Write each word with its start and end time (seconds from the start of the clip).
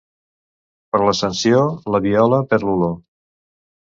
Per 0.95 1.01
l'Ascensió, 1.03 1.59
la 1.97 2.01
viola 2.05 2.39
perd 2.55 2.65
l'olor. 2.71 2.97